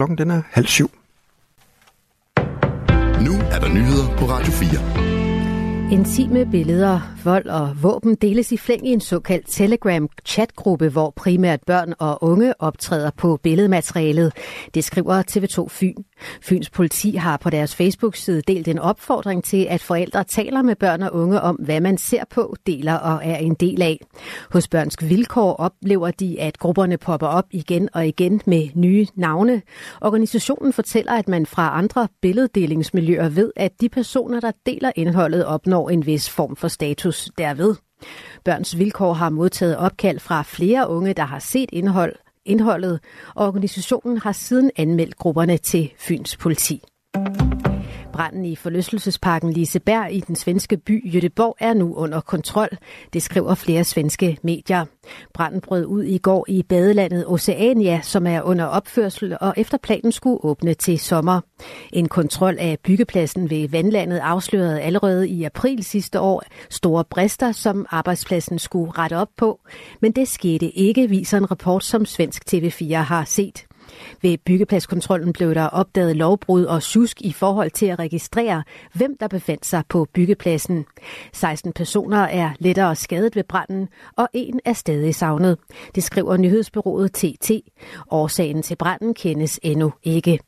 Klokken 0.00 0.18
den 0.18 0.30
er 0.30 0.42
halv 0.50 0.66
syv. 0.66 0.90
Nu 3.26 3.32
er 3.52 3.58
der 3.60 3.68
nyheder 3.68 4.16
på 4.18 4.24
Radio 4.24 4.52
4. 4.52 5.17
Intime 5.92 6.50
billeder, 6.50 7.00
vold 7.24 7.46
og 7.46 7.82
våben 7.82 8.14
deles 8.14 8.52
i 8.52 8.56
flæng 8.56 8.88
i 8.88 8.92
en 8.92 9.00
såkaldt 9.00 9.48
Telegram-chatgruppe, 9.48 10.88
hvor 10.88 11.12
primært 11.16 11.60
børn 11.66 11.94
og 11.98 12.22
unge 12.22 12.60
optræder 12.60 13.10
på 13.16 13.38
billedmaterialet. 13.42 14.32
Det 14.74 14.84
skriver 14.84 15.22
TV2 15.30 15.68
Fyn. 15.68 15.94
Fyns 16.42 16.70
politi 16.70 17.10
har 17.10 17.36
på 17.36 17.50
deres 17.50 17.74
Facebook-side 17.74 18.42
delt 18.42 18.68
en 18.68 18.78
opfordring 18.78 19.44
til, 19.44 19.66
at 19.70 19.80
forældre 19.80 20.24
taler 20.24 20.62
med 20.62 20.76
børn 20.76 21.02
og 21.02 21.14
unge 21.14 21.40
om, 21.40 21.56
hvad 21.56 21.80
man 21.80 21.98
ser 21.98 22.24
på, 22.30 22.56
deler 22.66 22.94
og 22.94 23.20
er 23.24 23.36
en 23.36 23.54
del 23.54 23.82
af. 23.82 24.00
Hos 24.50 24.68
Børnsk 24.68 25.02
Vilkår 25.02 25.52
oplever 25.52 26.10
de, 26.10 26.40
at 26.40 26.58
grupperne 26.58 26.98
popper 26.98 27.26
op 27.26 27.46
igen 27.50 27.88
og 27.92 28.06
igen 28.06 28.40
med 28.46 28.68
nye 28.74 29.06
navne. 29.14 29.62
Organisationen 30.00 30.72
fortæller, 30.72 31.12
at 31.12 31.28
man 31.28 31.46
fra 31.46 31.78
andre 31.78 32.08
billeddelingsmiljøer 32.22 33.28
ved, 33.28 33.52
at 33.56 33.72
de 33.80 33.88
personer, 33.88 34.40
der 34.40 34.52
deler 34.66 34.92
indholdet, 34.96 35.44
opnår 35.46 35.77
en 35.86 36.06
vis 36.06 36.30
form 36.30 36.56
for 36.56 36.68
status 36.68 37.30
derved. 37.38 37.74
Børns 38.44 38.78
Vilkår 38.78 39.12
har 39.12 39.30
modtaget 39.30 39.76
opkald 39.76 40.18
fra 40.18 40.42
flere 40.42 40.88
unge, 40.88 41.12
der 41.14 41.24
har 41.24 41.38
set 41.38 41.70
indhold, 41.72 42.14
indholdet, 42.44 43.00
og 43.34 43.46
organisationen 43.46 44.18
har 44.18 44.32
siden 44.32 44.70
anmeldt 44.76 45.16
grupperne 45.16 45.56
til 45.56 45.92
Fyns 45.98 46.36
politi. 46.36 46.82
Branden 48.18 48.44
i 48.44 48.56
forlystelsesparken 48.56 49.52
Liseberg 49.52 50.12
i 50.12 50.20
den 50.20 50.36
svenske 50.36 50.76
by 50.76 51.16
Göteborg 51.16 51.56
er 51.58 51.74
nu 51.74 51.94
under 51.94 52.20
kontrol. 52.20 52.68
Det 53.12 53.22
skriver 53.22 53.54
flere 53.54 53.84
svenske 53.84 54.38
medier. 54.42 54.84
Branden 55.34 55.60
brød 55.60 55.84
ud 55.84 56.02
i 56.04 56.18
går 56.18 56.44
i 56.48 56.62
badelandet 56.62 57.24
Oceania, 57.26 58.00
som 58.02 58.26
er 58.26 58.42
under 58.42 58.64
opførsel 58.64 59.36
og 59.40 59.54
efter 59.56 59.78
planen 59.78 60.12
skulle 60.12 60.44
åbne 60.44 60.74
til 60.74 60.98
sommer. 60.98 61.40
En 61.92 62.08
kontrol 62.08 62.56
af 62.58 62.78
byggepladsen 62.84 63.50
ved 63.50 63.68
vandlandet 63.68 64.18
afslørede 64.18 64.80
allerede 64.80 65.28
i 65.28 65.44
april 65.44 65.84
sidste 65.84 66.20
år 66.20 66.42
store 66.70 67.04
brister, 67.04 67.52
som 67.52 67.86
arbejdspladsen 67.90 68.58
skulle 68.58 68.90
rette 68.90 69.16
op 69.16 69.30
på. 69.36 69.60
Men 70.00 70.12
det 70.12 70.28
skete 70.28 70.70
ikke, 70.70 71.08
viser 71.08 71.38
en 71.38 71.50
rapport, 71.50 71.84
som 71.84 72.06
Svensk 72.06 72.54
TV4 72.54 72.94
har 72.94 73.24
set. 73.24 73.67
Ved 74.22 74.38
byggepladskontrollen 74.38 75.32
blev 75.32 75.54
der 75.54 75.66
opdaget 75.66 76.16
lovbrud 76.16 76.64
og 76.64 76.82
susk 76.82 77.22
i 77.22 77.32
forhold 77.32 77.70
til 77.70 77.86
at 77.86 77.98
registrere, 77.98 78.62
hvem 78.92 79.16
der 79.20 79.28
befandt 79.28 79.66
sig 79.66 79.82
på 79.88 80.06
byggepladsen. 80.14 80.86
16 81.32 81.72
personer 81.72 82.18
er 82.18 82.50
lettere 82.58 82.96
skadet 82.96 83.36
ved 83.36 83.44
branden, 83.44 83.88
og 84.16 84.28
en 84.32 84.60
er 84.64 84.72
stadig 84.72 85.14
savnet. 85.14 85.58
Det 85.94 86.04
skriver 86.04 86.36
nyhedsbyrået 86.36 87.12
TT. 87.12 87.50
Årsagen 88.10 88.62
til 88.62 88.76
branden 88.76 89.14
kendes 89.14 89.60
endnu 89.62 89.92
ikke. 90.02 90.47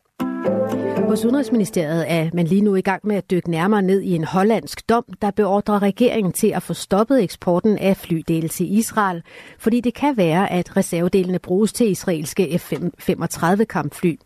Hos 1.11 1.25
Udenrigsministeriet 1.25 2.05
er 2.09 2.31
man 2.33 2.47
lige 2.47 2.61
nu 2.61 2.75
i 2.75 2.81
gang 2.81 3.07
med 3.07 3.17
at 3.17 3.31
dykke 3.31 3.51
nærmere 3.51 3.83
ned 3.83 4.01
i 4.01 4.15
en 4.15 4.25
hollandsk 4.25 4.89
dom, 4.89 5.05
der 5.23 5.31
beordrer 5.31 5.83
regeringen 5.83 6.33
til 6.33 6.47
at 6.47 6.63
få 6.63 6.75
stoppet 6.75 7.23
eksporten 7.23 7.79
af 7.79 7.97
flydele 7.97 8.49
til 8.49 8.79
Israel, 8.79 9.23
fordi 9.59 9.81
det 9.81 9.95
kan 9.95 10.17
være, 10.17 10.53
at 10.53 10.77
reservedelene 10.77 11.39
bruges 11.39 11.73
til 11.73 11.91
israelske 11.91 12.59
F-35 12.59 13.65
kampfly. 13.65 14.17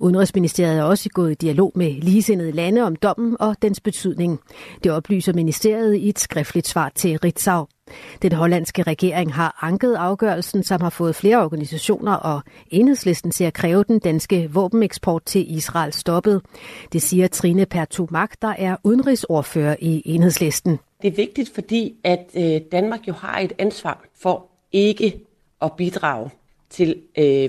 Udenrigsministeriet 0.00 0.78
er 0.78 0.82
også 0.82 1.08
gået 1.08 1.30
i 1.30 1.34
dialog 1.34 1.72
med 1.74 1.92
ligesindede 1.92 2.52
lande 2.52 2.82
om 2.82 2.96
dommen 2.96 3.36
og 3.40 3.56
dens 3.62 3.80
betydning. 3.80 4.40
Det 4.84 4.92
oplyser 4.92 5.32
ministeriet 5.32 5.94
i 5.94 6.08
et 6.08 6.18
skriftligt 6.18 6.68
svar 6.68 6.92
til 6.94 7.18
Ritzau. 7.18 7.66
Den 8.22 8.32
hollandske 8.32 8.82
regering 8.82 9.34
har 9.34 9.58
anket 9.62 9.94
afgørelsen, 9.94 10.62
som 10.62 10.80
har 10.80 10.90
fået 10.90 11.16
flere 11.16 11.44
organisationer 11.44 12.12
og 12.12 12.42
enhedslisten 12.70 13.30
til 13.30 13.44
at 13.44 13.52
kræve 13.54 13.84
den 13.84 13.98
danske 13.98 14.50
våbeneksport 14.52 15.24
til 15.24 15.56
Israel 15.56 15.92
stoppet. 15.92 16.42
Det 16.92 17.02
siger 17.02 17.28
Trine 17.28 17.66
Pertumak, 17.66 18.42
der 18.42 18.54
er 18.58 18.76
udenrigsordfører 18.84 19.76
i 19.80 20.02
enhedslisten. 20.04 20.78
Det 21.02 21.08
er 21.08 21.16
vigtigt, 21.16 21.50
fordi 21.54 21.94
at 22.04 22.26
øh, 22.36 22.60
Danmark 22.72 23.08
jo 23.08 23.12
har 23.12 23.38
et 23.38 23.52
ansvar 23.58 24.04
for 24.22 24.46
ikke 24.72 25.20
at 25.62 25.72
bidrage 25.72 26.30
til 26.70 27.02
øh, 27.18 27.48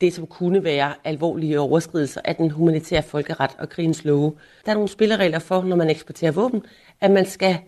det, 0.00 0.14
som 0.14 0.26
kunne 0.26 0.64
være 0.64 0.94
alvorlige 1.04 1.60
overskridelser 1.60 2.20
af 2.24 2.36
den 2.36 2.50
humanitære 2.50 3.02
folkeret 3.02 3.50
og 3.58 3.68
krigens 3.68 4.04
love. 4.04 4.32
Der 4.64 4.70
er 4.70 4.74
nogle 4.74 4.88
spilleregler 4.88 5.38
for, 5.38 5.62
når 5.62 5.76
man 5.76 5.90
eksporterer 5.90 6.32
våben, 6.32 6.62
at 7.00 7.10
man 7.10 7.26
skal 7.26 7.58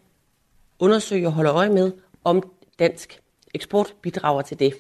undersøge 0.79 1.27
og 1.27 1.33
holde 1.33 1.51
øje 1.51 1.69
med, 1.69 1.93
om 2.29 2.43
dansk 2.79 3.21
eksport 3.55 3.95
bidrager 4.03 4.43
til 4.43 4.59
det. 4.59 4.75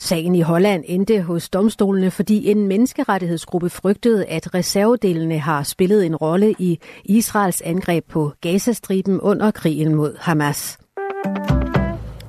Sagen 0.00 0.34
i 0.34 0.40
Holland 0.40 0.84
endte 0.86 1.22
hos 1.22 1.48
domstolene, 1.48 2.10
fordi 2.10 2.50
en 2.50 2.68
menneskerettighedsgruppe 2.68 3.70
frygtede, 3.70 4.26
at 4.26 4.54
reservedelene 4.54 5.38
har 5.38 5.62
spillet 5.62 6.06
en 6.06 6.16
rolle 6.16 6.54
i 6.58 6.78
Israels 7.04 7.60
angreb 7.60 8.04
på 8.08 8.32
Gazastriben 8.40 9.20
under 9.20 9.50
krigen 9.50 9.94
mod 9.94 10.16
Hamas. 10.18 10.78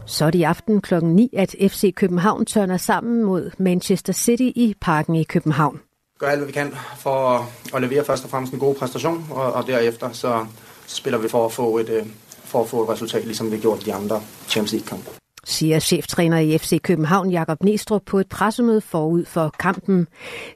Så 0.06 0.26
er 0.26 0.32
det 0.32 0.40
i 0.40 0.44
aften 0.44 0.82
kl. 0.82 1.04
9, 1.04 1.30
at 1.38 1.56
FC 1.60 1.94
København 1.96 2.46
tørner 2.46 2.78
sammen 2.78 3.24
mod 3.24 3.52
Manchester 3.58 4.14
City 4.14 4.52
i 4.56 4.76
parken 4.82 5.16
i 5.16 5.24
København. 5.24 5.80
Gør 6.20 6.28
alt, 6.28 6.40
hvad 6.40 6.48
vi 6.48 6.54
kan 6.54 6.74
for 6.98 7.50
at 7.76 7.82
levere 7.82 8.06
først 8.06 8.24
og 8.24 8.30
fremmest 8.30 8.54
en 8.54 8.60
god 8.60 8.76
præstation, 8.76 9.28
og, 9.32 9.54
og 9.54 9.68
derefter 9.68 10.12
så 10.12 10.46
spiller 10.88 11.20
vi 11.20 11.30
for 11.30 11.46
at 11.46 11.52
få 11.52 11.78
et, 11.78 11.90
øh, 11.90 12.06
for 12.50 12.62
at 12.62 12.70
få 12.70 12.84
et 12.84 12.90
resultat, 12.90 13.26
ligesom 13.26 13.52
vi 13.52 13.58
gjorde 13.58 13.82
i 13.82 13.84
de 13.84 13.94
andre 13.94 14.22
Champions 14.48 14.74
League-kampe 14.74 15.20
siger 15.50 15.80
cheftræner 15.80 16.38
i 16.38 16.58
FC 16.58 16.82
København 16.82 17.32
Jakob 17.32 17.64
Næstrup 17.64 18.02
på 18.06 18.20
et 18.20 18.30
pressemøde 18.30 18.82
forud 18.82 19.26
for 19.26 19.56
kampen. 19.60 20.08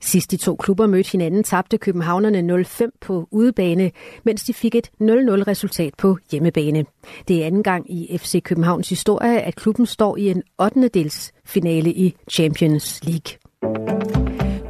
Sidst 0.02 0.32
de 0.32 0.38
to 0.38 0.56
klubber 0.56 0.88
mødte 0.88 1.12
hinanden, 1.12 1.44
tabte 1.44 1.78
københavnerne 1.78 2.64
0-5 2.64 2.90
på 3.02 3.28
udebane, 3.32 3.92
mens 4.24 4.44
de 4.44 4.54
fik 4.54 4.76
et 4.76 4.88
0-0 4.88 5.04
resultat 5.04 5.94
på 5.98 6.18
hjemmebane. 6.32 6.86
Det 7.28 7.42
er 7.42 7.46
anden 7.46 7.64
gang 7.64 7.92
i 7.92 8.18
FC 8.18 8.44
Københavns 8.44 8.90
historie, 8.90 9.42
at 9.42 9.56
klubben 9.56 9.86
står 9.86 10.18
i 10.18 10.30
en 10.30 10.44
8. 10.62 10.88
dels 10.88 11.32
finale 11.46 11.94
i 11.94 12.16
Champions 12.32 13.00
League. 13.04 14.23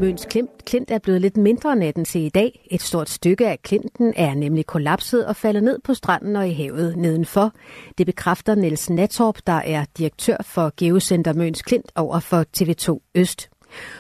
Møns 0.03 0.25
Klint, 0.25 0.66
Klint 0.66 0.91
er 0.91 1.00
blevet 1.00 1.22
lidt 1.22 1.38
mindre 1.38 1.75
natten 1.75 2.06
til 2.06 2.22
i 2.22 2.30
dag. 2.30 2.68
Et 2.72 2.81
stort 2.81 3.09
stykke 3.09 3.47
af 3.47 3.62
Klinten 3.62 4.14
er 4.16 4.34
nemlig 4.34 4.66
kollapset 4.66 5.25
og 5.25 5.36
faldet 5.36 5.64
ned 5.64 5.80
på 5.84 5.94
stranden 5.94 6.36
og 6.36 6.50
i 6.50 6.53
havet 6.53 6.97
nedenfor. 6.97 7.52
Det 7.97 8.06
bekræfter 8.06 8.56
Niels 8.56 8.90
Natorp, 8.90 9.38
der 9.47 9.53
er 9.53 9.86
direktør 9.97 10.38
for 10.46 10.74
Geocenter 10.78 11.34
Møns 11.34 11.62
Klint 11.62 11.91
over 11.96 12.19
for 12.19 12.46
TV2 12.58 13.12
Øst. 13.16 13.50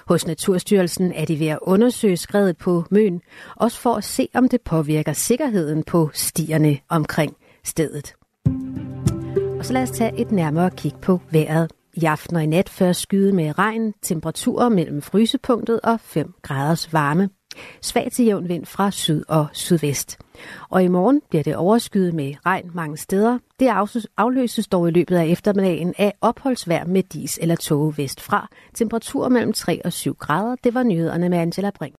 Hos 0.07 0.27
Naturstyrelsen 0.27 1.11
er 1.11 1.25
de 1.25 1.39
ved 1.39 1.47
at 1.47 1.59
undersøge 1.61 2.17
skredet 2.17 2.57
på 2.57 2.83
Møn, 2.91 3.21
også 3.55 3.79
for 3.79 3.93
at 3.93 4.03
se, 4.03 4.27
om 4.33 4.49
det 4.49 4.61
påvirker 4.61 5.13
sikkerheden 5.13 5.83
på 5.83 6.09
stierne 6.13 6.77
omkring 6.89 7.35
stedet. 7.63 8.15
Og 9.59 9.65
så 9.65 9.73
lad 9.73 9.83
os 9.83 9.91
tage 9.91 10.19
et 10.21 10.31
nærmere 10.31 10.71
kig 10.71 10.93
på 11.01 11.19
vejret. 11.31 11.71
I 11.93 12.05
aften 12.05 12.35
og 12.35 12.43
i 12.43 12.45
nat 12.45 12.69
først 12.69 13.01
skyde 13.01 13.33
med 13.33 13.59
regn, 13.59 13.93
temperaturer 14.01 14.69
mellem 14.69 15.01
frysepunktet 15.01 15.79
og 15.81 15.99
5 15.99 16.33
graders 16.41 16.93
varme. 16.93 17.29
Svag 17.81 18.11
til 18.11 18.25
jævn 18.25 18.49
vind 18.49 18.65
fra 18.65 18.91
syd 18.91 19.23
og 19.27 19.47
sydvest. 19.53 20.17
Og 20.69 20.83
i 20.83 20.87
morgen 20.87 21.21
bliver 21.29 21.43
det 21.43 21.55
overskyet 21.55 22.13
med 22.13 22.33
regn 22.45 22.71
mange 22.73 22.97
steder. 22.97 23.39
Det 23.59 23.69
afløses 24.17 24.67
dog 24.67 24.87
i 24.87 24.91
løbet 24.91 25.15
af 25.15 25.25
eftermiddagen 25.25 25.93
af 25.97 26.13
opholdsvær 26.21 26.83
med 26.83 27.03
dis 27.03 27.39
eller 27.41 27.55
tåge 27.55 27.97
vestfra. 27.97 28.47
Temperaturer 28.73 29.29
mellem 29.29 29.53
3 29.53 29.81
og 29.85 29.93
7 29.93 30.15
grader. 30.19 30.55
Det 30.63 30.73
var 30.73 30.83
nyhederne 30.83 31.29
med 31.29 31.37
Angela 31.37 31.69
Brink. 31.69 31.95